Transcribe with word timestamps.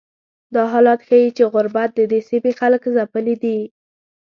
دا 0.55 0.63
حالت 0.71 0.99
ښیي 1.07 1.29
چې 1.37 1.43
غربت 1.53 1.89
ددې 1.97 2.19
سیمې 2.29 2.51
خلک 2.59 2.81
ځپلي 2.95 3.35
دي. 3.43 3.59